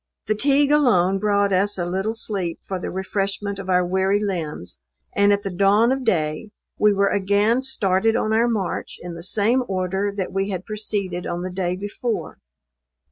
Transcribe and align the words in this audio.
Fatigue 0.25 0.71
alone 0.71 1.19
brought 1.19 1.53
us 1.53 1.77
a 1.77 1.85
little 1.85 2.15
sleep 2.15 2.57
for 2.63 2.79
the 2.79 2.89
refreshment 2.89 3.59
of 3.59 3.69
our 3.69 3.85
weary 3.85 4.19
limbs; 4.19 4.79
and 5.15 5.31
at 5.31 5.43
the 5.43 5.51
dawn 5.53 5.91
of 5.91 6.03
day 6.03 6.49
we 6.79 6.91
were 6.91 7.09
again 7.09 7.61
started 7.61 8.15
on 8.15 8.33
our 8.33 8.47
march 8.47 8.97
in 8.99 9.13
the 9.13 9.21
same 9.21 9.61
order 9.67 10.11
that 10.11 10.33
we 10.33 10.49
had 10.49 10.65
proceeded 10.65 11.27
on 11.27 11.41
the 11.41 11.51
day 11.51 11.75
before. 11.75 12.39